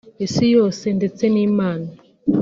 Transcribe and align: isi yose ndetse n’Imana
isi 0.25 0.45
yose 0.55 0.85
ndetse 0.97 1.23
n’Imana 1.33 1.87